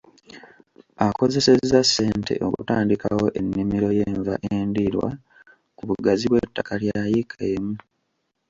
[1.07, 5.09] Akozesezza ssente okutandikawo ennimiro y'enva endiirwa
[5.77, 7.73] ku bugazi bw'ettaka lya yiika emu.